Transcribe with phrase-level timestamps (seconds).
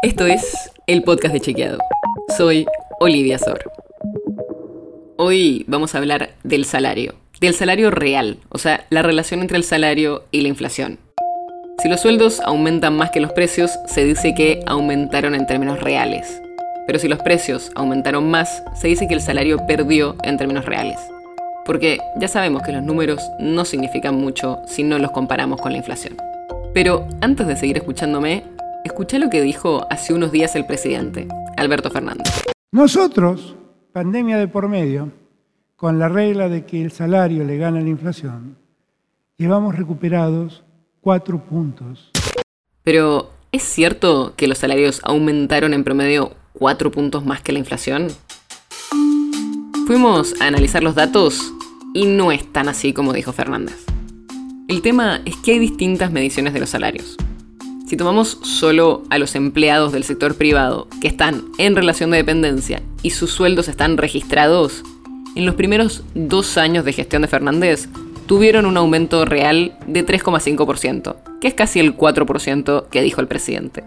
[0.00, 1.78] Esto es el podcast de Chequeado.
[2.36, 2.66] Soy
[3.00, 3.68] Olivia Sor.
[5.16, 9.64] Hoy vamos a hablar del salario, del salario real, o sea, la relación entre el
[9.64, 11.00] salario y la inflación.
[11.82, 16.40] Si los sueldos aumentan más que los precios, se dice que aumentaron en términos reales.
[16.86, 21.00] Pero si los precios aumentaron más, se dice que el salario perdió en términos reales.
[21.66, 25.78] Porque ya sabemos que los números no significan mucho si no los comparamos con la
[25.78, 26.16] inflación.
[26.72, 28.44] Pero antes de seguir escuchándome,
[28.84, 32.26] escuché lo que dijo hace unos días el presidente, Alberto Fernández.
[32.72, 33.56] Nosotros,
[33.92, 35.12] pandemia de por medio,
[35.76, 38.56] con la regla de que el salario le gana la inflación,
[39.36, 40.64] llevamos recuperados
[41.00, 42.10] cuatro puntos.
[42.82, 48.08] Pero, ¿es cierto que los salarios aumentaron en promedio cuatro puntos más que la inflación?
[49.86, 51.52] Fuimos a analizar los datos
[51.94, 53.86] y no es tan así como dijo Fernández.
[54.68, 57.16] El tema es que hay distintas mediciones de los salarios.
[57.88, 62.82] Si tomamos solo a los empleados del sector privado que están en relación de dependencia
[63.02, 64.82] y sus sueldos están registrados,
[65.34, 67.88] en los primeros dos años de gestión de Fernández
[68.26, 73.84] tuvieron un aumento real de 3,5%, que es casi el 4% que dijo el presidente.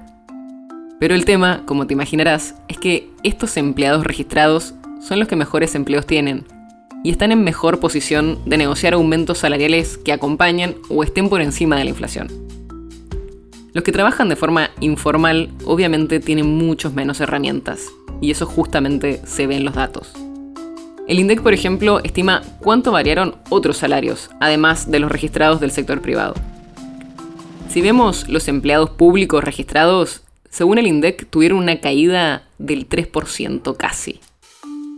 [0.99, 5.75] Pero el tema, como te imaginarás, es que estos empleados registrados son los que mejores
[5.75, 6.47] empleos tienen
[7.03, 11.77] y están en mejor posición de negociar aumentos salariales que acompañen o estén por encima
[11.77, 12.60] de la inflación.
[13.73, 17.87] Los que trabajan de forma informal obviamente tienen muchos menos herramientas,
[18.19, 20.11] y eso justamente se ve en los datos.
[21.07, 26.01] El INDEC, por ejemplo, estima cuánto variaron otros salarios, además de los registrados del sector
[26.01, 26.35] privado.
[27.69, 34.19] Si vemos los empleados públicos registrados, según el INDEC tuvieron una caída del 3% casi.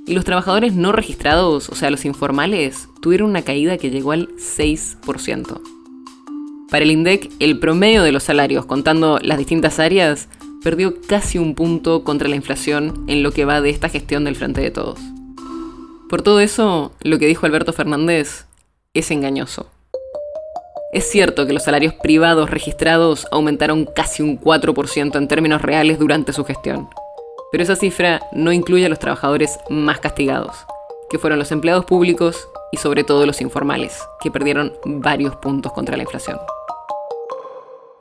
[0.08, 4.30] Y los trabajadores no registrados, o sea, los informales, tuvieron una caída que llegó al
[4.36, 5.62] 6%.
[6.74, 10.28] Para el INDEC, el promedio de los salarios, contando las distintas áreas,
[10.64, 14.36] perdió casi un punto contra la inflación en lo que va de esta gestión del
[14.36, 15.00] Frente de Todos.
[16.10, 18.48] Por todo eso, lo que dijo Alberto Fernández
[18.96, 19.68] es engañoso.
[20.94, 26.34] Es cierto que los salarios privados registrados aumentaron casi un 4% en términos reales durante
[26.34, 26.90] su gestión,
[27.52, 30.56] pero esa cifra no incluye a los trabajadores más castigados,
[31.12, 35.98] que fueron los empleados públicos y sobre todo los informales, que perdieron varios puntos contra
[35.98, 36.40] la inflación.